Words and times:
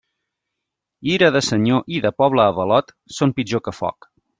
Ira 1.17 1.29
de 1.37 1.43
senyor 1.49 1.85
i 1.99 2.03
de 2.09 2.13
poble 2.25 2.49
avalot, 2.49 2.93
són 3.21 3.41
pitjor 3.41 3.69
que 3.69 3.81
foc. 3.83 4.15